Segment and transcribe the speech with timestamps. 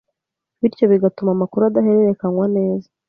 [0.61, 2.87] bityo bigatuma amakuru adahererekanywa neza